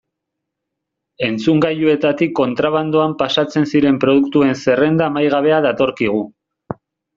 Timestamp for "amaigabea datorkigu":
5.13-6.27